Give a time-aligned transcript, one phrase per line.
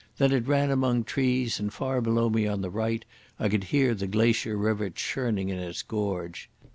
[0.17, 3.05] Then it ran among trees, and far below me on the right
[3.39, 6.49] I could hear the glacier river churning in its gorge.